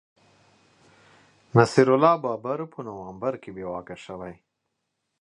نصیر 1.55 1.87
الله 1.95 2.15
بابر 2.23 2.59
په 2.73 2.79
نومبر 2.87 3.33
کي 3.41 3.49
بې 3.55 3.65
واکه 3.71 3.95
شوی 4.05 4.33